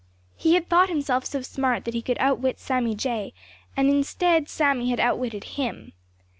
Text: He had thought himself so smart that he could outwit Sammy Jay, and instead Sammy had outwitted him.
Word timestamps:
He 0.35 0.55
had 0.55 0.67
thought 0.67 0.89
himself 0.89 1.25
so 1.27 1.43
smart 1.43 1.85
that 1.85 1.93
he 1.93 2.01
could 2.01 2.17
outwit 2.19 2.57
Sammy 2.59 2.95
Jay, 2.95 3.33
and 3.77 3.87
instead 3.87 4.49
Sammy 4.49 4.89
had 4.89 4.99
outwitted 4.99 5.43
him. 5.43 5.93